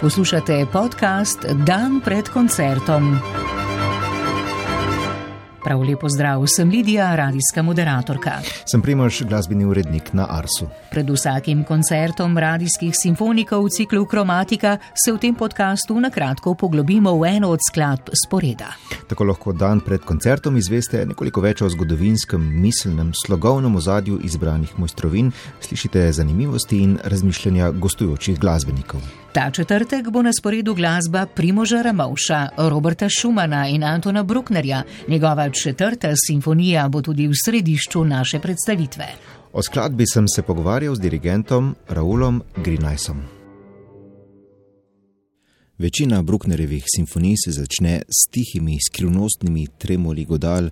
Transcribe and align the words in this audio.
Poslušate 0.00 0.66
podcast 0.72 1.46
Dan 1.66 2.00
pred 2.04 2.28
koncertom. 2.28 3.18
Prav 5.64 5.80
lepo 5.80 6.08
zdrav, 6.08 6.44
sem 6.46 6.70
Lidija, 6.70 7.16
radijska 7.16 7.62
moderatorka. 7.62 8.32
Sem 8.70 8.82
Primož, 8.82 9.22
glasbeni 9.22 9.64
urednik 9.64 10.12
na 10.12 10.26
Arsu. 10.30 10.68
Pred 10.90 11.10
vsakim 11.10 11.64
koncertom 11.64 12.38
radijskih 12.38 12.92
simfonikov 13.02 13.64
v 13.64 13.70
ciklu 13.70 14.04
Kromatika 14.06 14.76
se 15.04 15.12
v 15.12 15.18
tem 15.18 15.34
podkastu 15.34 16.00
na 16.00 16.10
kratko 16.10 16.54
poglobimo 16.54 17.16
v 17.18 17.36
eno 17.36 17.48
od 17.48 17.60
skladb 17.70 18.12
sporeda. 18.26 18.74
Tako 19.08 19.24
lahko 19.24 19.52
dan 19.52 19.80
pred 19.80 20.04
koncertom 20.04 20.56
izveste 20.56 21.06
nekoliko 21.06 21.40
več 21.40 21.62
o 21.62 21.68
zgodovinskem, 21.68 22.44
miselnem, 22.60 23.12
slogovnem 23.26 23.76
ozadju 23.76 24.20
izbranih 24.22 24.78
mojstrovin, 24.78 25.32
slišite 25.60 26.12
zanimivosti 26.12 26.82
in 26.82 26.98
razmišljanja 27.04 27.70
gostujočih 27.70 28.40
glasbenikov. 28.40 29.23
Ta 29.34 29.50
četrtek 29.50 30.10
bo 30.10 30.22
na 30.22 30.30
sporedu 30.32 30.74
glasba 30.74 31.26
Primoža 31.26 31.82
Ramovša, 31.82 32.48
Roberta 32.58 33.08
Šumana 33.08 33.68
in 33.68 33.84
Antona 33.84 34.22
Brucknerja. 34.22 34.82
Njegova 35.08 35.50
četrta 35.50 36.12
simfonija 36.26 36.88
bo 36.88 37.02
tudi 37.02 37.26
v 37.26 37.32
središču 37.44 38.04
naše 38.04 38.38
predstavitve. 38.38 39.06
O 39.52 39.62
skladbi 39.62 40.06
sem 40.06 40.28
se 40.28 40.42
pogovarjal 40.42 40.94
z 40.94 41.00
dirigentom 41.00 41.74
Raulom 41.88 42.42
Grinajsom. 42.56 43.33
Večina 45.78 46.22
Brucknerjevih 46.22 46.84
simfonij 46.96 47.34
se 47.44 47.52
začne 47.52 48.02
s 48.06 48.30
tihimi, 48.30 48.76
skrivnostnimi 48.78 49.66
tremoli 49.78 50.22
godal, 50.24 50.68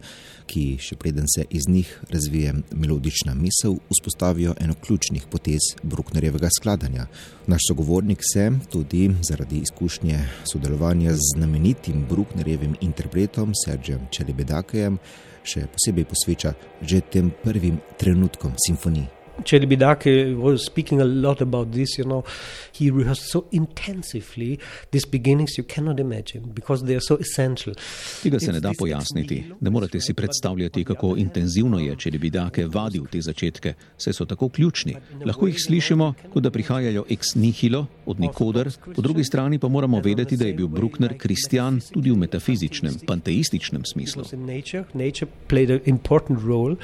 ki, 0.47 0.77
še 0.79 0.95
preden 0.95 1.27
se 1.27 1.43
iz 1.51 1.67
njih 1.67 1.89
razvije 2.11 2.53
melodična 2.71 3.35
misel, 3.35 3.81
vzpostavijo 3.91 4.55
eno 4.63 4.77
ključnih 4.79 5.25
potez 5.31 5.73
Brucknerjevega 5.83 6.47
skladanja. 6.55 7.07
Naš 7.51 7.67
sogovornik 7.69 8.23
se, 8.23 8.45
tudi 8.71 9.09
zaradi 9.29 9.59
izkušnje 9.67 10.21
sodelovanja 10.53 11.17
z 11.19 11.33
znamenitim 11.35 12.05
Brucknerjevim 12.11 12.77
interpretom 12.81 13.57
Sergejem 13.65 14.07
Čelibedakejem, 14.15 15.01
še 15.43 15.67
posebej 15.67 16.07
posveča 16.15 16.55
že 16.79 17.03
tem 17.11 17.35
prvim 17.43 17.83
trenutkom 17.99 18.55
simfonij. 18.69 19.22
Chelibidake 19.43 20.37
was 20.37 20.67
speaking 20.67 21.01
a 21.01 21.05
lot 21.05 21.41
about 21.41 21.73
this, 21.73 21.99
you 21.99 22.05
know. 22.05 22.25
He 22.73 22.91
rehearsed 22.91 23.31
so 23.31 23.45
intensively 23.53 24.59
these 24.91 25.07
beginnings 25.07 25.59
you 25.59 25.65
cannot 25.65 26.01
imagine 26.01 26.53
because 26.55 26.85
they 26.85 26.95
are 26.95 27.01
so 27.01 27.17
essential. 27.17 27.75
Tega 28.23 28.41
se 28.41 28.53
ne 28.53 28.61
da 28.61 28.73
pojasniti. 28.79 29.45
Ne 29.61 29.71
morete 29.71 30.01
si 30.01 30.15
predstavljati, 30.15 30.85
kako 30.85 31.15
intenzivno 31.17 31.79
je 31.79 31.97
Chelibidake 31.97 32.67
vadil 32.67 33.07
te 33.07 33.21
začetke, 33.21 33.75
saj 33.97 34.13
so 34.13 34.25
tako 34.25 34.49
ključni. 34.49 34.97
Lahko 35.25 35.47
jih 35.47 35.61
slišimo, 35.67 36.15
kot 36.33 36.43
da 36.43 36.51
prihajajo 36.51 37.05
ex 37.11 37.35
nihilo, 37.35 37.87
od 38.07 38.21
nikoder, 38.21 38.71
po 38.95 39.03
drugi 39.03 39.25
strani 39.25 39.59
pa 39.59 39.69
moramo 39.69 40.01
vedeti, 40.01 40.37
da 40.37 40.47
je 40.47 40.55
bil 40.55 40.69
Bruckner 40.69 41.19
kristjan 41.19 41.81
tudi 41.93 42.11
v 42.11 42.17
metafizičnem, 42.17 42.95
panteističnem 43.07 43.85
smislu. 43.85 44.25
Nature, 44.33 44.85
nature 44.95 45.31
played 45.49 45.71
an 45.71 45.81
important 45.85 46.41
role. 46.45 46.77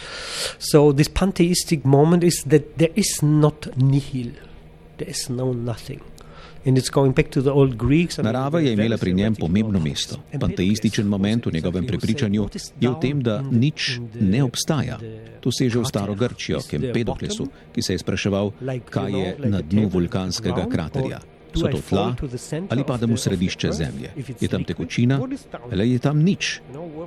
So 0.59 0.93
this 0.93 1.09
pantheistic 1.09 1.85
moment 1.85 2.25
is 2.25 2.43
that 2.49 2.77
there 2.77 2.93
is 2.97 3.23
not 3.23 3.69
nihil, 3.77 4.33
there 4.97 5.11
is 5.11 5.29
no 5.29 5.53
nothing. 5.53 6.01
Narava 8.23 8.61
je 8.61 8.73
imela 8.73 8.97
pri 8.97 9.13
njem 9.15 9.35
pomembno 9.35 9.81
mesto. 9.81 10.17
Panteističen 10.41 11.07
moment 11.07 11.47
v 11.47 11.53
njegovem 11.53 11.87
prepričanju 11.87 12.49
je 12.81 12.91
v 12.91 12.95
tem, 13.01 13.23
da 13.23 13.41
nič 13.41 14.01
ne 14.21 14.43
obstaja. 14.45 14.99
To 15.41 15.53
seže 15.53 15.79
v 15.79 15.85
staro 15.89 16.15
Grčijo, 16.15 16.61
k 16.61 16.75
Empedoklesu, 16.75 17.49
ki 17.73 17.83
se 17.83 17.95
je 17.95 17.99
spraševal, 17.99 18.53
kaj 18.91 19.13
je 19.13 19.35
na 19.49 19.63
dnu 19.63 19.89
vulkanskega 19.89 20.67
kraterja. 20.69 21.21
So 21.55 21.65
to 21.73 21.81
tla 21.81 22.13
ali 22.69 22.85
pademo 22.85 23.17
v 23.17 23.21
središče 23.21 23.73
zemlje? 23.73 24.11
Je 24.41 24.49
tam 24.49 24.65
tekočina 24.65 25.17
ali 25.73 25.93
je 25.93 25.99
tam 25.99 26.21
nič? 26.21 26.61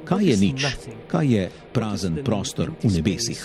Kaj 0.05 0.25
je 0.25 0.35
nič? 0.37 0.65
Kaj 1.07 1.25
je 1.27 1.43
prazen 1.73 2.23
prostor 2.25 2.73
v 2.81 2.89
nebesih? 2.89 3.37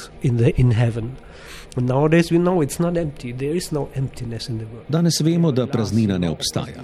Danes 4.88 5.20
vemo, 5.20 5.52
da 5.52 5.66
praznina 5.66 6.18
ne 6.18 6.30
obstaja. 6.30 6.82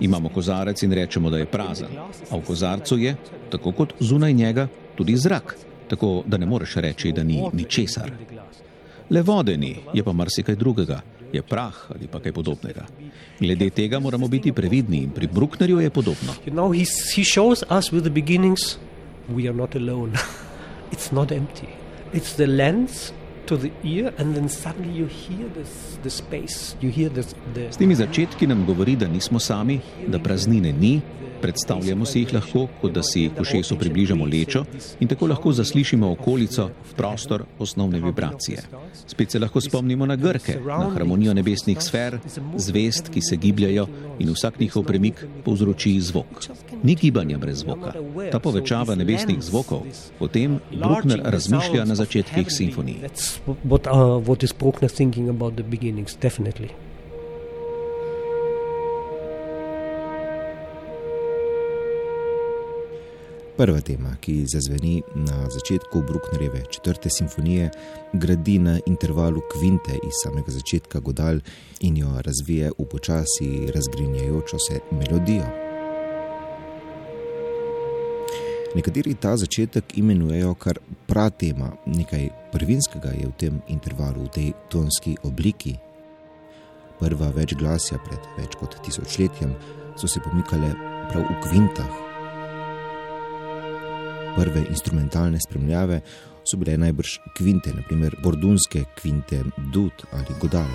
Imamo 0.00 0.28
kozarec 0.28 0.82
in 0.82 0.92
rečemo, 0.92 1.30
da 1.30 1.38
je 1.38 1.46
prazen, 1.46 1.88
a 2.30 2.36
v 2.36 2.40
kozarcu 2.44 2.98
je, 2.98 3.16
tako 3.50 3.72
kot 3.72 3.94
zunaj 4.00 4.32
njega, 4.32 4.68
tudi 4.94 5.16
zrak, 5.16 5.56
tako 5.88 6.22
da 6.26 6.36
ne 6.36 6.46
moreš 6.46 6.74
reči, 6.74 7.12
da 7.12 7.22
ni 7.22 7.40
ničesar. 7.52 8.10
Le 9.10 9.22
vode 9.22 9.56
ni, 9.56 9.76
je 9.94 10.04
pa 10.04 10.12
marsikaj 10.12 10.56
drugega, 10.56 11.00
je 11.32 11.42
prah 11.42 11.74
ali 11.94 12.06
pa 12.06 12.20
kaj 12.20 12.32
podobnega. 12.32 12.84
Glede 13.40 13.70
tega 13.70 13.98
moramo 14.00 14.28
biti 14.28 14.52
previdni 14.52 15.02
in 15.02 15.10
pri 15.10 15.26
Brucknerju 15.26 15.80
je 15.80 15.90
podobno. 15.90 16.32
You 16.46 16.52
know, 16.52 16.72
to 23.46 23.56
the 23.56 23.70
ear, 23.82 24.12
and 24.18 24.34
then 24.34 24.48
suddenly 24.48 24.90
you 24.90 25.06
hear 25.06 25.48
this, 25.54 25.98
the 26.02 26.10
space, 26.10 26.76
you 26.80 26.90
hear 26.90 27.08
this. 27.08 27.34
The... 27.54 27.68
S 27.68 27.76
temi 27.76 27.94
začetki 27.94 28.46
nam 28.46 28.66
govori, 28.66 28.96
da 28.96 29.06
nismo 29.08 29.40
sami, 29.40 29.80
da 30.08 30.18
praznine 30.18 30.72
ni, 30.72 31.00
Predstavljamo 31.44 32.06
si 32.08 32.22
jih 32.22 32.30
lahko, 32.34 32.62
kot 32.80 32.92
da 32.96 33.02
si 33.02 33.26
k 33.36 33.42
ušesu 33.42 33.76
približamo 33.76 34.24
lečo 34.24 34.62
in 35.00 35.08
tako 35.08 35.26
lahko 35.26 35.52
zaslišimo 35.52 36.10
okolico, 36.12 36.70
prostor, 36.96 37.44
osnovne 37.58 38.00
vibracije. 38.00 38.62
Spet 39.06 39.30
se 39.30 39.38
lahko 39.38 39.60
spomnimo 39.60 40.06
na 40.06 40.16
Grke, 40.16 40.56
na 40.66 40.88
harmonijo 40.94 41.34
nebesnih 41.34 41.82
sfer, 41.82 42.18
zvest, 42.56 43.08
ki 43.12 43.20
se 43.20 43.36
gibljajo 43.36 43.86
in 44.18 44.32
vsak 44.32 44.60
njihov 44.60 44.84
premik 44.84 45.20
povzroči 45.44 46.00
zvok. 46.00 46.48
Ni 46.82 46.94
gibanja 46.94 47.38
brez 47.38 47.58
zvoka. 47.58 47.92
Ta 48.32 48.38
povečava 48.38 48.94
nebesnih 48.94 49.42
zvokov, 49.42 49.84
o 50.20 50.28
tem 50.28 50.58
Bruckner 50.72 51.20
razmišlja 51.24 51.84
na 51.84 51.94
začetkih 51.94 52.48
simfonij. 52.48 53.04
What, 53.68 53.84
uh, 53.92 54.16
what 54.24 54.44
Prva 63.54 63.78
tema, 63.80 64.16
ki 64.18 64.46
zazveni 64.50 65.02
na 65.14 65.50
začetku 65.50 66.02
Brucknerjeve 66.02 66.64
četrte 66.70 67.10
simfonije, 67.10 67.70
gradi 68.12 68.58
na 68.58 68.78
intervalu 68.86 69.42
kvinte 69.52 69.92
iz 69.94 70.12
samega 70.22 70.50
začetka 70.50 70.98
godal 70.98 71.38
in 71.80 71.96
jo 71.96 72.08
razvije 72.24 72.70
v 72.78 72.84
počasi 72.90 73.70
razgrinjajočo 73.74 74.58
se 74.58 74.80
melodijo. 74.90 75.46
Nekateri 78.74 79.14
ta 79.14 79.36
začetek 79.36 79.98
imenujejo 79.98 80.54
kar 80.54 80.78
pratema, 81.06 81.70
nekaj 81.86 82.28
prvinskega 82.52 83.08
je 83.08 83.26
v 83.26 83.32
tem 83.38 83.60
intervalu, 83.68 84.24
v 84.24 84.28
tej 84.28 84.52
tonski 84.68 85.14
obliki. 85.22 85.76
Prva 86.98 87.30
večglasja 87.30 87.98
pred 88.02 88.26
več 88.38 88.58
kot 88.58 88.74
tisočletjem 88.82 89.54
so 89.94 90.10
se 90.10 90.20
pomikale 90.20 90.74
prav 91.12 91.22
v 91.22 91.38
kvintah 91.46 92.13
prve 94.36 94.64
instrumentalne 94.68 95.38
spremljave 95.40 96.00
so 96.44 96.56
bile 96.56 96.76
najbrž 96.76 97.18
kvinte, 97.36 97.72
naprimer 97.74 98.16
bordunske 98.22 98.84
kvinte, 99.00 99.42
dud 99.72 100.04
ali 100.12 100.38
godal. 100.40 100.68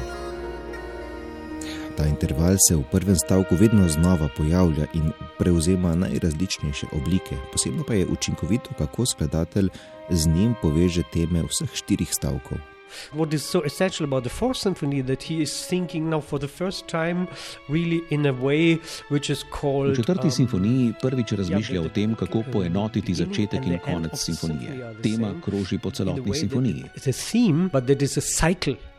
Ta 1.98 2.06
interval 2.08 2.56
se 2.68 2.76
v 2.76 2.84
prvem 2.92 3.16
stavku 3.16 3.56
vedno 3.56 3.90
znova 3.90 4.30
pojavlja 4.38 4.86
in 4.94 5.12
prevzema 5.40 5.96
najrazličnejše 5.96 6.88
oblike, 6.94 7.36
posebno 7.52 7.84
pa 7.88 7.94
je 7.94 8.08
učinkovito, 8.08 8.70
kako 8.78 9.06
skladatelj 9.06 9.70
z 10.10 10.28
njim 10.28 10.56
poveže 10.62 11.04
teme 11.14 11.44
vseh 11.44 11.70
štirih 11.74 12.10
stavkov. 12.12 12.79
What 13.14 13.34
is 13.34 13.44
so 13.44 13.62
essential 13.66 14.06
about 14.06 14.24
the 14.24 14.30
fourth 14.30 14.58
symphony 14.58 15.04
that 15.04 15.24
he 15.24 15.42
is 15.42 15.68
thinking 15.70 16.10
now 16.10 16.22
for 16.22 16.40
the 16.40 16.48
first 16.48 16.88
time 16.88 17.28
really 17.70 18.02
in 18.10 18.26
a 18.26 18.32
way 18.32 18.78
which 19.10 19.30
is 19.30 19.44
called. 19.62 19.90
V 19.90 19.96
četrti 19.96 20.28
um, 20.28 20.32
simfoniji 20.32 20.94
prvič 21.02 21.32
razmišlja 21.32 21.82
o 21.82 21.90
tem, 21.90 22.16
kako 22.16 22.44
poenotiti 22.52 23.14
začetek 23.14 23.66
in 23.66 23.80
konec 23.86 24.12
simfonije. 24.16 24.94
Tema 25.04 25.34
kroži 25.46 25.78
po 25.78 25.92
celotni 25.92 26.34
simfoniji. 26.36 26.84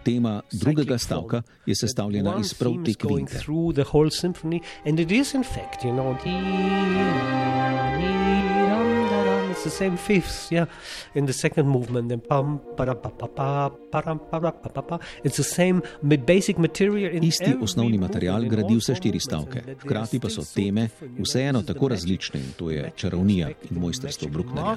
Tema 0.05 0.43
drugega 0.53 0.99
stavka 0.99 1.43
je 1.67 1.75
sestavljena 1.77 2.35
iz 2.41 2.55
prav 2.55 2.75
te 2.85 2.95
kvinte. 2.95 3.41
It's 9.61 9.77
the 9.77 9.85
same 9.85 9.97
fifths, 9.97 10.51
yeah, 10.51 10.67
in 11.15 11.27
the 11.27 11.33
second 11.33 11.69
movement. 11.69 12.09
Then 12.09 12.21
pam, 12.21 12.61
para, 12.77 12.95
pa, 12.95 13.11
pa, 13.11 13.27
pa, 13.27 13.71
para, 13.93 14.15
para, 14.17 14.53
pa, 14.53 14.69
pa, 14.69 14.83
pa. 14.83 14.99
It's 15.25 15.37
the 15.37 15.45
same 15.45 15.83
basic 16.03 16.59
material. 16.59 17.15
In 17.15 17.25
Isti 17.25 17.57
osnovni 17.61 17.99
material 17.99 18.45
gradi 18.49 18.77
vse 18.77 18.95
štiri 18.97 19.21
stavke, 19.21 19.63
hkrati 19.83 20.21
pa 20.21 20.31
so 20.31 20.45
teme 20.55 20.89
vseeno 21.19 21.63
tako 21.63 21.89
različne 21.89 22.41
in 22.41 22.53
to 22.57 22.71
je 22.71 22.91
čarovnija 22.97 23.49
in 23.71 23.81
mojstrstvo 23.81 24.29
Brucknerja. 24.29 24.77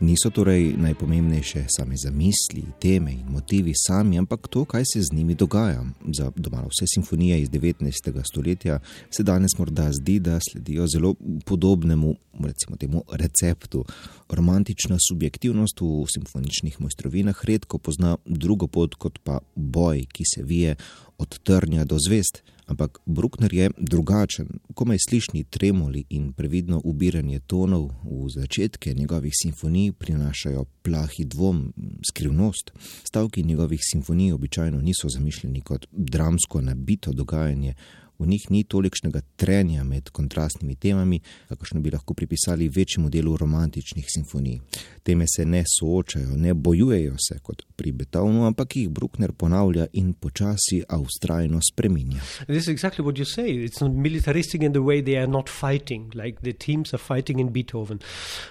Niso 0.00 0.28
torej 0.30 0.76
najpomembnejše 0.76 1.72
same 1.72 1.96
zamisli, 1.96 2.68
teme 2.78 3.12
in 3.12 3.32
motivi 3.32 3.72
sami, 3.72 4.18
ampak 4.18 4.48
to, 4.48 4.64
kaj 4.68 4.84
se 4.84 5.00
z 5.02 5.12
njimi 5.12 5.34
dogaja. 5.34 5.84
Za 6.12 6.30
domala 6.36 6.68
vse 6.68 6.84
simfonije 6.94 7.40
iz 7.40 7.48
19. 7.48 8.20
stoletja 8.24 8.80
se 9.10 9.22
danes 9.22 9.58
morda 9.58 9.88
zdi, 9.92 10.18
da 10.20 10.38
sledijo 10.50 10.86
zelo 10.86 11.14
podobnemu, 11.44 12.14
recimo 12.44 12.76
temu, 12.76 13.02
receptu. 13.12 13.84
Romantična 14.28 14.98
subjektivnost 15.08 15.80
v 15.80 16.04
simfoničnih 16.14 16.80
mojstrovinah 16.80 17.44
redko 17.44 17.78
pozna 17.78 18.16
drugo 18.26 18.66
pot 18.66 18.94
kot 18.94 19.18
pa 19.24 19.38
boj, 19.54 20.04
ki 20.12 20.24
se 20.34 20.42
vije 20.42 20.76
od 21.18 21.38
trnja 21.38 21.84
do 21.84 21.96
zvest. 22.08 22.42
Ampak 22.66 22.98
Bruckner 23.06 23.54
je 23.54 23.70
drugačen, 23.78 24.48
komaj 24.74 24.98
slišni 25.08 25.44
tremoli 25.44 26.04
in 26.10 26.32
previdno 26.32 26.80
ubiranje 26.84 27.40
tonov 27.46 27.90
v 28.04 28.28
začetke 28.28 28.94
njegovih 28.94 29.32
simfonij 29.42 29.92
prinašajo 29.92 30.64
plahi 30.82 31.24
dvom, 31.24 31.72
skrivnost. 32.10 32.72
Stavki 33.04 33.42
njegovih 33.42 33.80
simfonij 33.82 34.32
običajno 34.32 34.80
niso 34.80 35.08
zamišljeni 35.08 35.60
kot 35.60 35.86
dramsko 35.92 36.60
nabito 36.60 37.12
dogajanje, 37.12 37.74
v 38.18 38.26
njih 38.26 38.50
ni 38.50 38.64
tolikšnega 38.64 39.20
trenja 39.36 39.84
med 39.84 40.10
kontrastnimi 40.10 40.76
temami, 40.76 41.20
kakršno 41.48 41.80
bi 41.80 41.90
lahko 41.90 42.14
pripisali 42.14 42.68
večjemu 42.68 43.10
delu 43.10 43.36
romantičnih 43.36 44.06
simfonij. 44.08 44.58
Teme 45.02 45.24
se 45.36 45.44
ne 45.44 45.64
soočajo, 45.78 46.36
ne 46.36 46.54
bojujejo 46.54 47.14
se 47.28 47.38
kot 47.42 47.62
pri 47.76 47.92
Beethovnu, 47.92 48.46
ampak 48.46 48.76
jih 48.76 48.88
Bruckner 48.88 49.32
ponavlja 49.32 49.86
in 49.92 50.12
počasi, 50.12 50.82
a 50.88 50.98
ustrajno 50.98 51.60
spreminja. 51.72 52.20
To 52.46 52.52
je 52.52 52.60
exactly 52.60 53.04
what 53.04 53.18
you 53.18 53.24
say. 53.24 53.48
It's 53.66 53.80
not 53.80 53.92
militaristic 53.92 54.62
in 54.62 54.72
the 54.72 54.80
way 54.80 55.02
they 55.02 55.16
are 55.16 55.30
not 55.30 55.48
fighting, 55.48 56.10
like 56.14 56.40
the 56.42 56.52
teams 56.52 56.94
are 56.94 57.02
fighting 57.02 57.40
in 57.40 57.52
Beethoven. 57.52 58.00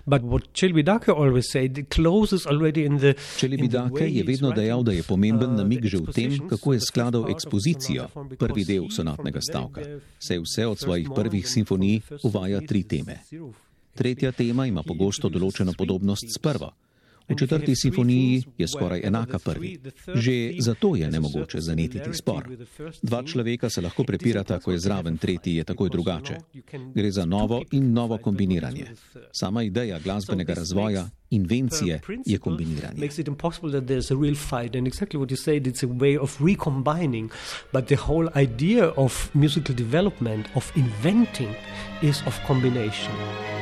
But 0.05 0.21
what 0.21 0.53
Chelbidake 0.53 1.09
always 1.09 1.51
say, 1.51 1.67
the 1.67 1.83
closes 1.83 2.45
already 2.45 2.85
in 2.85 2.97
the. 2.97 3.15
Chelbidake 3.37 4.07
je 4.07 4.23
vedno 4.23 4.51
dejal, 4.51 4.83
da 4.83 4.91
je 4.91 5.03
pomemben 5.03 5.55
namig 5.55 5.85
že 5.85 5.97
v 5.97 6.13
tem, 6.13 6.37
kako 6.49 6.73
je 6.73 6.79
skladal 6.79 7.29
ekspozicijo, 7.29 8.07
prvi 8.39 8.65
del 8.65 8.89
sonatnega 8.89 9.41
stavka 9.41 9.54
stavka, 9.55 9.81
saj 10.19 10.39
vse 10.39 10.67
od 10.67 10.79
svojih 10.79 11.09
prvih 11.15 11.47
simfonij 11.47 12.01
uvaja 12.23 12.61
tri 12.67 12.83
teme. 12.83 13.19
Tretja 13.95 14.31
tema 14.31 14.67
ima 14.67 14.83
pogosto 14.83 15.29
določeno 15.29 15.73
podobnost 15.77 16.27
s 16.27 16.37
prvo. 16.37 16.73
V 17.29 17.35
četrti 17.35 17.75
simfoniji 17.75 18.43
je 18.57 18.67
skoraj 18.67 19.01
enaka 19.03 19.39
prvi. 19.39 19.77
Že 20.15 20.53
zato 20.59 20.95
je 20.95 21.11
nemogoče 21.11 21.61
zanetiti 21.61 22.13
spor. 22.13 22.49
Dva 23.01 23.23
človeka 23.23 23.69
se 23.69 23.81
lahko 23.81 24.03
prepirata, 24.03 24.59
ko 24.59 24.71
je 24.71 24.79
zraven 24.79 25.17
tretji 25.17 25.55
je 25.55 25.63
takoj 25.63 25.89
drugače. 25.89 26.35
Gre 26.95 27.11
za 27.11 27.25
novo 27.25 27.61
in 27.71 27.93
novo 27.93 28.17
kombiniranje. 28.17 28.85
Sama 29.31 29.63
ideja 29.63 29.99
glasbenega 29.99 30.53
razvoja, 30.53 31.09
invencije 31.29 32.01
je 32.25 32.37
kombiniranje. 32.37 32.99
Is 42.01 42.21
of 42.27 42.39
combination. 42.47 43.54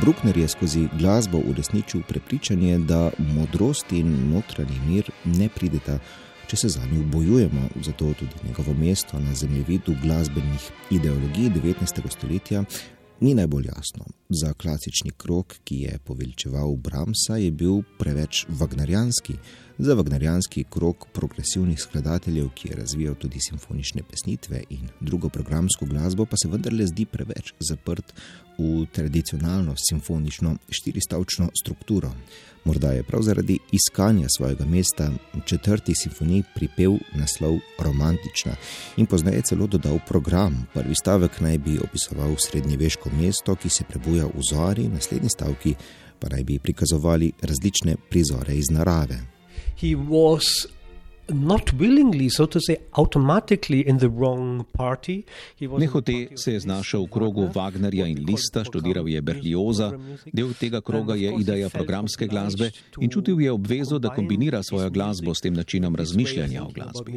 Bruckner 0.00 0.36
je 0.36 0.48
skozi 0.48 0.88
glasbo 0.98 1.38
uresničil 1.38 2.02
prepričanje, 2.08 2.78
da 2.78 3.10
modrost 3.18 3.92
in 3.92 4.30
notranji 4.30 4.80
mir 4.86 5.10
ne 5.24 5.48
prideta, 5.48 5.98
če 6.46 6.56
se 6.56 6.68
za 6.68 6.80
njih 6.92 7.06
bojujemo. 7.06 7.68
Zato 7.84 8.12
tudi 8.14 8.46
njegovo 8.46 8.74
mesto 8.74 9.18
na 9.18 9.34
zemljevidu 9.34 9.94
glasbenih 10.02 10.70
ideologij 10.90 11.50
19. 11.50 12.10
stoletja 12.10 12.64
ni 13.20 13.34
najbolj 13.34 13.64
jasno. 13.66 14.04
Za 14.28 14.52
klasični 14.52 15.10
krok, 15.16 15.54
ki 15.64 15.76
je 15.76 15.98
poveličeval 16.04 16.76
Bramsa, 16.76 17.36
je 17.36 17.50
bil 17.50 17.82
preveč 17.98 18.46
vagnarjanski. 18.48 19.34
Za 19.78 19.94
vagnarjanski 19.94 20.64
krok 20.70 21.06
progresivnih 21.12 21.80
skladateljev, 21.80 22.48
ki 22.54 22.68
je 22.68 22.76
razvijal 22.76 23.14
tudi 23.14 23.38
simfonične 23.40 24.02
pesnitve 24.10 24.62
in 24.70 24.88
drugo 25.00 25.28
programsko 25.28 25.86
glasbo, 25.86 26.24
pa 26.24 26.36
se 26.36 26.48
vendarle 26.48 26.86
zdi 26.86 27.04
preveč 27.06 27.52
zaprt 27.60 28.14
v 28.58 28.86
tradicionalno 28.92 29.74
simfonično 29.88 30.56
štiristavčno 30.68 31.48
strukturo. 31.62 32.10
Morda 32.64 32.90
je 32.92 33.02
prav 33.02 33.22
zaradi 33.22 33.58
iskanja 33.72 34.26
svojega 34.36 34.64
mesta 34.64 35.10
v 35.34 35.40
četrti 35.46 35.94
simfoniji 35.94 36.42
pripel 36.54 36.98
naslov 37.14 37.58
Romantična 37.78 38.56
in 38.96 39.06
pozneje 39.06 39.42
celo 39.42 39.66
dodal 39.66 39.98
program. 40.08 40.66
Prvi 40.74 40.94
stavek 40.94 41.40
naj 41.40 41.58
bi 41.58 41.78
opisoval 41.78 42.34
srednjeveško 42.38 43.10
mesto, 43.20 43.54
ki 43.54 43.68
se 43.68 43.84
prebuja 43.84 44.26
v 44.26 44.42
zori, 44.50 44.88
naslednji 44.88 45.28
stavki 45.28 45.74
pa 46.18 46.28
naj 46.28 46.44
bi 46.44 46.58
prikazovali 46.58 47.32
različne 47.42 47.96
prizore 48.10 48.54
iz 48.56 48.70
narave. 48.70 49.37
He 49.80 49.94
was 49.94 50.66
not 51.28 51.72
willingly, 51.72 52.28
so 52.28 52.46
to 52.46 52.60
say, 52.60 52.78
automatically 52.92 53.86
in 53.86 53.98
the 53.98 54.08
wrong 54.08 54.64
party. 54.72 55.22
Nehote 55.60 56.28
se 56.36 56.52
je 56.52 56.60
znašel 56.60 57.04
v 57.04 57.10
krogu 57.10 57.48
Wagnerja 57.54 58.06
in 58.06 58.24
Lista, 58.24 58.64
študiral 58.64 59.08
je 59.08 59.22
Berlioza, 59.22 59.92
del 60.32 60.54
tega 60.54 60.80
kroga 60.80 61.14
je 61.14 61.34
ideja 61.40 61.68
programske 61.68 62.26
glasbe 62.26 62.70
in 63.00 63.10
čutil 63.10 63.40
je 63.40 63.52
obvezo, 63.52 63.98
da 63.98 64.08
kombinira 64.14 64.62
svojo 64.62 64.90
glasbo 64.90 65.34
s 65.34 65.40
tem 65.40 65.54
načinom 65.54 65.96
razmišljanja 65.96 66.64
o 66.64 66.70
glasbi. 66.72 67.12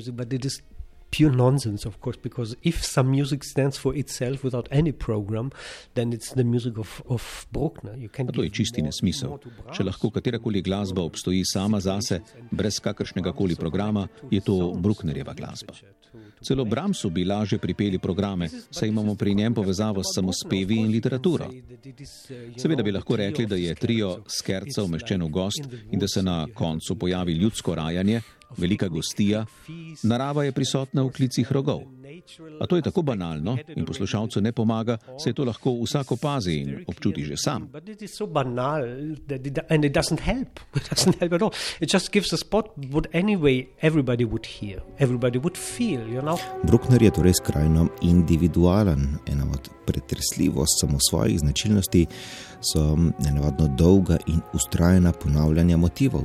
Pure 1.11 1.35
nonsense, 1.35 1.85
of 1.85 1.99
course, 1.99 2.17
because 2.17 2.55
if 2.63 2.83
some 2.83 3.11
music 3.11 3.43
stands 3.43 3.77
for 3.77 3.95
itself 3.95 4.43
without 4.43 4.67
any 4.71 4.91
program, 4.91 5.51
then 5.93 6.13
it's 6.13 6.33
the 6.33 6.43
music 6.43 6.77
of, 6.77 7.01
of 7.09 7.47
Bruckner. 7.51 7.95
To 8.33 8.43
je 8.43 8.49
čisti 8.49 8.81
nesmisel. 8.81 9.37
Če 9.75 9.83
lahko 9.83 10.11
katerakoli 10.15 10.63
glasba 10.63 11.03
obstoji 11.03 11.43
sama 11.45 11.81
zase, 11.83 12.21
brez 12.51 12.79
kakršnega 12.79 13.35
koli 13.35 13.55
programa, 13.59 14.07
je 14.31 14.39
to 14.41 14.71
Brucknerjeva 14.79 15.35
glasba. 15.35 15.75
Celo 16.41 16.65
Bramsu 16.65 17.09
bi 17.09 17.23
lažje 17.23 17.59
pripeli 17.61 17.99
programe, 17.99 18.49
saj 18.49 18.89
imamo 18.89 19.15
pri 19.15 19.35
njem 19.35 19.53
povezavo 19.53 20.03
s 20.03 20.15
samospevi 20.15 20.79
in 20.81 20.91
literaturo. 20.91 21.51
Seveda 22.57 22.83
bi 22.83 22.91
lahko 22.91 23.15
rekli, 23.15 23.45
da 23.45 23.55
je 23.55 23.75
trio 23.75 24.15
skerca 24.27 24.83
umeščen 24.83 25.21
v 25.21 25.29
gost 25.29 25.67
in 25.91 25.99
da 25.99 26.07
se 26.07 26.23
na 26.23 26.47
koncu 26.53 26.95
pojavi 26.95 27.33
ljudsko 27.33 27.75
rajanje, 27.75 28.21
velika 28.57 28.87
gostija, 28.87 29.45
narava 30.03 30.43
je 30.43 30.51
prisotna 30.51 31.03
v 31.03 31.11
klicih 31.11 31.51
rogov. 31.51 31.81
A 32.61 32.65
to 32.67 32.75
je 32.75 32.81
tako 32.81 33.01
banalno 33.01 33.57
in 33.75 33.85
poslušalcu 33.85 34.41
ne 34.41 34.51
pomaga, 34.51 34.97
se 35.23 35.33
to 35.33 35.43
lahko 35.45 35.73
vsak 35.83 36.11
opazi 36.11 36.53
in 36.53 36.83
občuti 36.87 37.25
že 37.25 37.37
sam. 37.37 37.69
Bruckner 46.67 47.01
je 47.01 47.11
torej 47.11 47.33
skrajno 47.33 47.87
individualen. 48.01 49.17
Ena 49.25 49.45
od 49.53 49.69
pretresljivosti 49.85 50.79
samo 50.81 50.97
svojih 51.09 51.39
značilnosti 51.39 52.05
so 52.73 52.97
nenavadno 53.19 53.67
dolga 53.77 54.17
in 54.27 54.39
ustrajna 54.53 55.11
ponavljanja 55.11 55.77
motivov 55.77 56.23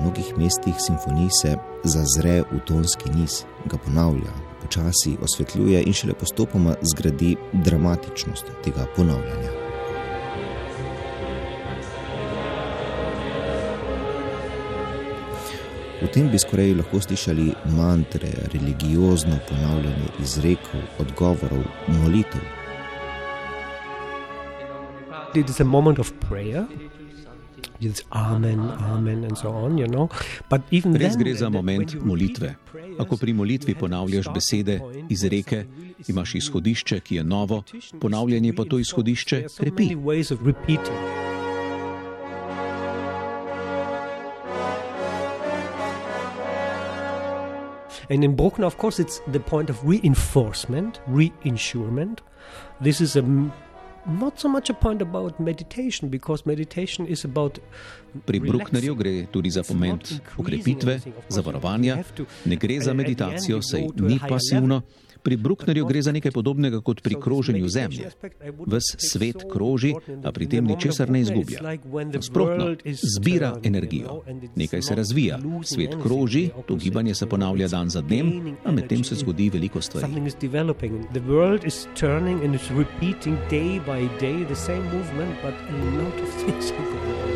mnogih 0.00 0.32
mestih 0.38 0.74
simfonij 0.78 1.28
se 1.42 1.56
zazre 1.84 2.42
v 2.52 2.60
tonski 2.66 3.10
niz, 3.14 3.44
ga 3.70 3.78
ponavlja, 3.84 4.32
počasi 4.62 5.16
osvetljuje 5.22 5.82
in 5.82 5.92
šele 5.92 6.14
postopoma 6.14 6.74
zgradi 6.82 7.36
dramatičnost 7.52 8.44
tega 8.64 8.86
ponavljanja. 8.96 9.50
V 16.00 16.08
tem 16.08 16.30
bi 16.32 16.38
skoraj 16.40 16.70
lahko 16.78 17.00
slišali 17.00 17.50
mantre, 17.76 18.30
religiozno 18.52 19.36
ponavljanje 19.48 20.08
izrekov, 20.22 20.80
odgovorov, 20.98 21.64
molitev. 21.88 22.40
It 25.34 25.50
is 25.50 25.60
a 25.60 25.64
moment 25.64 25.98
of 25.98 26.12
prayer. 26.30 26.64
It's 27.80 28.02
amen, 28.12 28.60
amen, 28.60 29.24
and 29.24 29.38
so 29.38 29.48
on, 29.48 29.78
you 29.78 29.86
know. 29.86 30.08
Res 30.94 31.16
gre 31.16 31.32
za 31.34 31.48
moment 31.48 31.94
molitve. 32.04 32.54
Ako 33.00 33.16
pri 33.16 33.32
molitvi 33.32 33.74
ponavljaš 33.74 34.28
besede, 34.34 34.80
izreke, 35.08 35.64
imaš 36.08 36.34
izhodišče, 36.34 37.00
ki 37.00 37.16
je 37.16 37.24
novo, 37.24 37.62
ponavljanje 38.00 38.52
pa 38.52 38.64
to 38.64 38.78
izhodišče 38.78 39.46
krepi. 39.56 39.96
And 48.10 48.24
in 48.24 48.34
Bruckner, 48.36 48.66
of 48.66 48.76
course, 48.76 48.98
it's 48.98 49.22
the 49.32 49.40
point 49.40 49.70
of 49.70 49.78
reinforcement, 49.84 51.00
reinsurement. 51.06 52.20
This 52.82 53.00
is 53.00 53.16
a 53.16 53.22
not 54.06 54.40
so 54.40 54.48
much 54.48 54.70
a 54.70 54.74
point 54.74 55.02
about 55.02 55.40
meditation, 55.40 56.08
because 56.08 56.46
meditation 56.46 57.06
is 57.06 57.24
about. 57.24 57.58
Pri 58.24 58.40
Brucknerju 58.40 58.94
gre 58.94 59.26
tudi 59.26 59.50
za 59.50 59.62
pomen 59.62 59.98
ukrepitve, 60.36 61.00
zavarovanja, 61.28 61.98
ne 62.44 62.56
gre 62.56 62.80
za 62.80 62.94
meditacijo, 62.94 63.62
saj 63.62 63.86
ni 63.96 64.18
pasivno. 64.28 64.82
Pri 65.22 65.36
Brucknerju 65.36 65.86
gre 65.86 66.02
za 66.02 66.12
nekaj 66.12 66.32
podobnega 66.32 66.80
kot 66.80 67.02
pri 67.02 67.16
kroženju 67.22 67.68
Zemlje. 67.68 68.10
Ves 68.66 68.84
svet 68.98 69.44
kroži, 69.52 69.94
a 70.24 70.32
pri 70.32 70.48
tem 70.48 70.64
ničesar 70.64 71.10
ne 71.10 71.20
izgublja. 71.20 71.60
Nasprotno, 72.14 72.76
zbira 72.84 73.56
energijo. 73.62 74.22
Nekaj 74.56 74.82
se 74.82 74.94
razvija, 74.94 75.38
svet 75.64 75.96
kroži, 76.02 76.48
to 76.66 76.76
gibanje 76.76 77.14
se 77.14 77.26
ponavlja 77.26 77.68
dan 77.68 77.90
za 77.90 78.00
dnem, 78.00 78.56
a 78.64 78.72
medtem 78.72 79.04
se 79.04 79.14
zgodi 79.14 79.50
veliko 79.50 79.80
stvari. 79.80 80.06
ponavljanja 85.80 87.29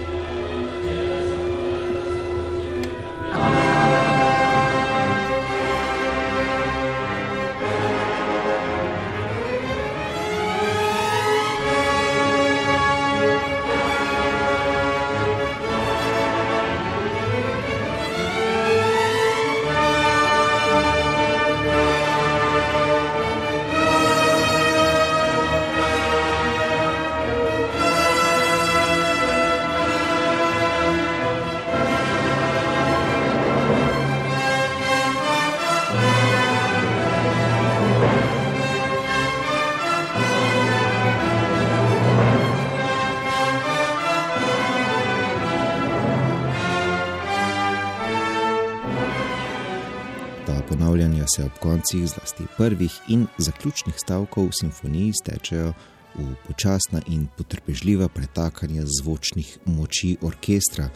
se 51.35 51.45
ob 51.45 51.59
koncih, 51.61 52.07
zlasti 52.09 52.47
prvih 52.57 53.01
in 53.09 53.27
zaključnih 53.39 53.95
stavkov 53.99 54.51
simfoniji, 54.61 55.13
stečejo 55.23 55.73
v 56.15 56.35
počasna 56.47 57.01
in 57.07 57.27
potrpežljiva 57.37 58.09
pretakanja 58.09 58.85
zvočnih 59.01 59.59
moči 59.65 60.17
orkestra, 60.23 60.89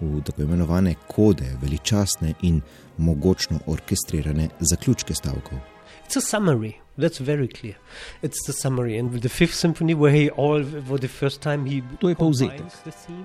v 0.00 0.22
tako 0.26 0.42
imenovane 0.42 0.94
kode, 1.08 1.56
veličastne 1.62 2.34
in 2.42 2.60
mogočno 2.98 3.60
orkestrirane 3.66 4.48
zaključke 4.60 5.14
stavkov. 5.14 5.73
It's 6.04 6.16
a 6.16 6.20
summary. 6.20 6.80
That's 6.96 7.18
very 7.18 7.48
clear. 7.48 7.74
It's 8.22 8.46
the 8.46 8.52
summary. 8.52 8.98
And 8.98 9.10
with 9.12 9.22
the 9.22 9.28
fifth 9.28 9.54
symphony, 9.54 9.94
where 9.94 10.12
he 10.12 10.30
all 10.30 10.62
for 10.62 10.98
the 10.98 11.08
first 11.08 11.40
time 11.40 11.66
he. 11.66 11.82
To 12.00 12.08
je 12.08 12.14
povzetek. 12.14 12.62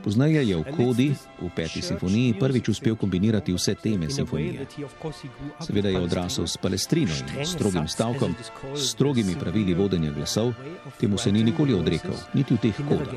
Poznaje 0.03 0.41
je 0.41 0.57
v 0.57 0.63
Kodi, 0.73 1.13
v 1.41 1.49
peti 1.53 1.81
simfoniji, 1.81 2.33
prvič 2.33 2.69
uspel 2.73 2.97
kombinirati 2.97 3.53
vse 3.53 3.75
teme 3.77 4.09
simfonije. 4.09 4.65
Seveda 5.61 5.89
je 5.89 6.01
odrasel 6.01 6.47
s 6.47 6.57
Palestrino 6.57 7.13
in 7.13 7.45
strogim 7.45 7.85
stavkom, 7.87 8.33
s 8.73 8.89
strogimi 8.89 9.37
pravili 9.37 9.77
vodenja 9.77 10.11
glasov, 10.11 10.53
temu 10.97 11.17
se 11.17 11.31
ni 11.31 11.43
nikoli 11.43 11.73
odrekel, 11.73 12.17
niti 12.33 12.57
v 12.57 12.57
teh 12.57 12.77
kodah. 12.89 13.13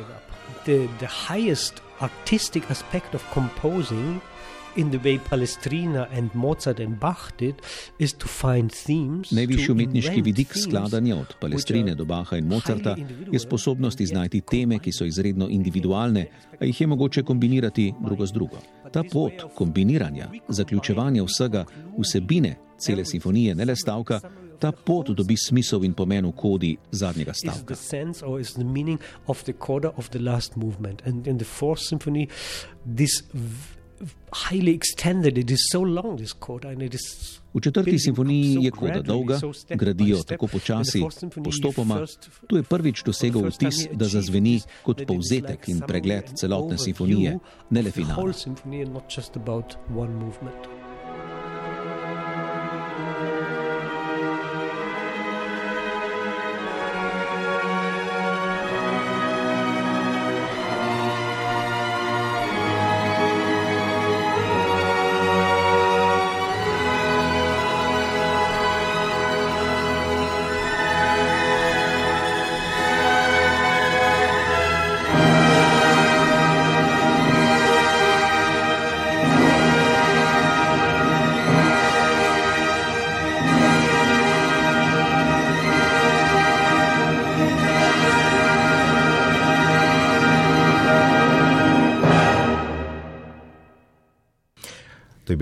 The, 0.69 0.85
the 1.01 1.09
highest 1.09 1.81
artistic 2.01 2.69
aspect 2.71 3.15
of 3.15 3.25
composing 3.33 4.21
in 4.77 4.91
the 4.91 4.99
way 5.05 5.19
Palestrina 5.31 6.09
and 6.17 6.31
Mozart 6.35 6.81
and 6.81 7.01
Bach 7.01 7.33
did 7.39 7.55
is 7.99 8.13
to 8.13 8.27
find 8.27 8.71
themes. 8.71 9.31
Najvišji 9.31 9.73
umetniški 9.73 10.23
vidik 10.23 10.55
skladanja 10.57 11.17
od 11.17 11.35
Palestrine 11.41 11.95
do 11.95 12.05
Baha 12.05 12.37
in 12.37 12.47
Mozarta 12.47 12.97
je 13.33 13.39
sposobnost 13.39 14.01
iznajti 14.01 14.41
teme, 14.41 14.79
ki 14.79 14.93
so 14.93 15.05
izredno 15.05 15.49
individualne, 15.49 16.27
a 16.61 16.65
jih 16.65 16.81
je 16.81 16.87
mogoče 16.87 17.23
kombinirati 17.23 17.93
drugo 18.05 18.27
z 18.27 18.33
drugo. 18.33 18.57
Ta 18.93 19.03
pot 19.13 19.45
kombiniranja, 19.55 20.29
zaključevanja 20.49 21.25
vsega, 21.25 21.65
vsebine 21.99 22.57
cele 22.79 23.05
simfonije, 23.05 23.55
ne 23.55 23.65
le 23.65 23.77
stavka, 23.77 24.21
ta 24.59 24.73
pot 24.73 25.11
dobi 25.11 25.37
smisel 25.37 25.85
in 25.85 25.95
pomen 25.95 26.27
v 26.27 26.33
kodi 26.37 26.77
zadnjega 26.91 27.35
stavka. 27.35 27.75
V 37.55 37.61
četrti 37.61 37.99
simfoniji 37.99 38.65
je 38.65 38.71
koda 38.71 39.03
dolga, 39.03 39.41
gradijo 39.75 40.23
tako 40.23 40.47
počasi, 40.47 41.03
postopoma. 41.45 42.07
Tu 42.47 42.57
je 42.57 42.63
prvič 42.63 43.03
dosegel 43.05 43.47
vtis, 43.51 43.87
da 43.93 44.09
zazveni 44.09 44.61
kot 44.83 45.05
povzetek 45.07 45.69
in 45.69 45.83
pregled 45.87 46.33
celotne 46.35 46.79
simfonije, 46.79 47.39
ne 47.71 47.83
le 47.83 47.91
finale. 47.91 48.33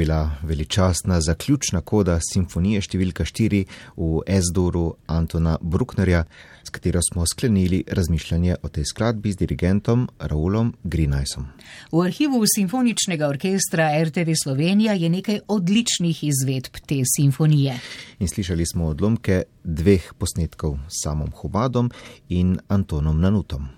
Bila 0.01 0.31
veličastna 0.43 1.21
zaključna 1.21 1.81
koda 1.85 2.15
simfonije 2.25 2.81
številka 2.81 3.25
4 3.29 3.59
v 4.01 4.23
S-duru 4.41 4.85
Antona 5.13 5.59
Brucknerja, 5.61 6.23
s 6.65 6.73
katero 6.73 7.03
smo 7.05 7.27
sklenili 7.29 7.83
razmišljanje 7.85 8.57
o 8.63 8.71
tej 8.73 8.87
skladbi 8.89 9.33
z 9.35 9.43
dirigentom 9.43 10.07
Raulom 10.19 10.71
Grinajsom. 10.83 11.51
V 11.93 12.01
arhivu 12.01 12.41
Simfoničnega 12.49 13.29
orkestra 13.29 13.91
RTV 14.07 14.39
Slovenija 14.45 14.95
je 14.97 15.11
nekaj 15.13 15.43
odličnih 15.49 16.23
izvedb 16.31 16.81
te 16.87 17.03
simfonije. 17.17 17.77
In 18.25 18.29
slišali 18.29 18.65
smo 18.73 18.89
odlomke 18.95 19.43
dveh 19.65 20.15
posnetkov 20.17 20.79
s 20.89 21.05
samom 21.05 21.29
Hubadom 21.43 21.93
in 22.29 22.57
Antonom 22.69 23.21
Nanutom. 23.21 23.69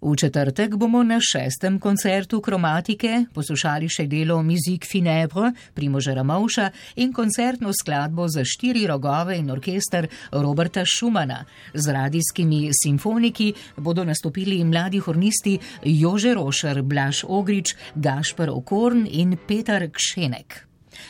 V 0.00 0.16
četrtek 0.16 0.76
bomo 0.76 1.02
na 1.02 1.18
šestem 1.20 1.78
koncertu 1.82 2.38
kromatike 2.40 3.24
poslušali 3.34 3.88
še 3.90 4.04
delo 4.06 4.36
Musique 4.46 4.86
Finebre 4.86 5.50
Primoža 5.74 6.14
Ramovša 6.14 6.68
in 7.02 7.10
koncertno 7.12 7.72
skladbo 7.74 8.28
za 8.28 8.44
štiri 8.46 8.86
rogove 8.86 9.34
in 9.38 9.50
orkester 9.50 10.06
Roberta 10.30 10.84
Schumana. 10.86 11.40
Z 11.74 11.90
radijskimi 11.92 12.70
simfoniki 12.82 13.52
bodo 13.76 14.04
nastopili 14.04 14.62
mladi 14.64 15.02
hornisti 15.02 15.58
Jože 15.82 16.34
Rošer, 16.34 16.82
Blaž 16.82 17.24
Ogrič, 17.26 17.74
Gašpar 17.94 18.54
Okorn 18.54 19.02
in 19.10 19.34
Petar 19.48 19.82
Kšenek. 19.90 20.62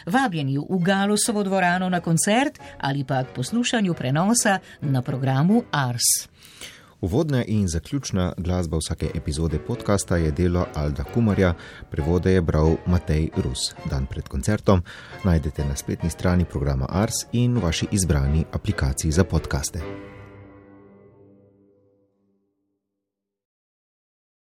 Vabljeni 0.07 0.57
v 0.59 0.81
Galosovo 0.81 1.45
dvorano 1.45 1.89
na 1.89 2.01
koncert 2.01 2.57
ali 2.79 3.05
pa 3.05 3.21
k 3.25 3.37
poslušanju 3.37 3.95
prenosa 3.95 4.59
na 4.81 5.03
programu 5.03 5.63
Ars. 5.71 6.38
Uvodna 7.01 7.45
in 7.45 7.69
zaključna 7.69 8.33
glasba 8.37 8.77
vsake 8.77 9.11
epizode 9.15 9.59
podcasta 9.59 10.17
je 10.17 10.31
delo 10.31 10.67
Alda 10.75 11.05
Kumarja, 11.05 11.55
prevode 11.91 12.33
je 12.33 12.43
bral 12.43 12.77
Matej 12.87 13.29
Rus. 13.37 13.75
Dan 13.91 14.07
pred 14.07 14.29
koncertom 14.29 14.83
najdete 15.25 15.65
na 15.65 15.77
spletni 15.77 16.11
strani 16.11 16.45
programa 16.45 16.87
Ars 16.89 17.15
in 17.33 17.55
v 17.55 17.63
vaši 17.63 17.87
izbrani 17.91 18.45
aplikaciji 18.53 19.13
za 19.13 19.25
podkaste. 19.25 19.81